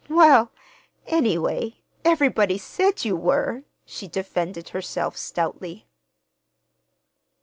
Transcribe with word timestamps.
"Well, 0.09 0.51
anyway, 1.05 1.83
everybody 2.03 2.57
said 2.57 3.05
you 3.05 3.15
were!" 3.15 3.65
she 3.85 4.07
defended 4.07 4.69
herself 4.69 5.15
stoutly. 5.15 5.85